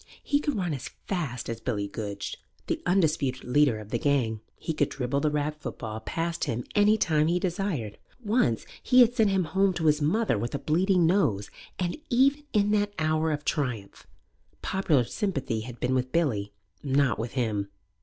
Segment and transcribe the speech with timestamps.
[0.23, 4.73] He could run as fast as Billy Goodge, the undisputed leader of the gang; he
[4.73, 9.29] could dribble the rag football past him any time he desired; once he had sent
[9.29, 13.45] him home to his mother with a bleeding nose, and, even in that hour of
[13.45, 14.07] triumph,
[14.63, 17.69] popular sympathy had been with Billy, not with him.